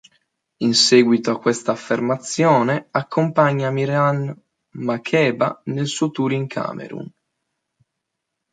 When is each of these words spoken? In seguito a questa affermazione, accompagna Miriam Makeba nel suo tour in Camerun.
In 0.63 0.73
seguito 0.73 1.29
a 1.29 1.39
questa 1.39 1.73
affermazione, 1.73 2.87
accompagna 2.89 3.69
Miriam 3.69 4.35
Makeba 4.71 5.61
nel 5.65 5.85
suo 5.85 6.09
tour 6.09 6.31
in 6.31 6.47
Camerun. 6.47 7.07